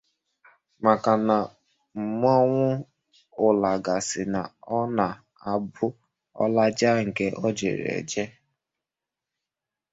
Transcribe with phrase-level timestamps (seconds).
[0.85, 1.37] maka na
[2.01, 2.67] mmọnwụ
[3.45, 4.41] ụlaga sị na
[4.75, 5.87] ọ na-abụ
[6.41, 8.23] ọ lachaa nke o jere eje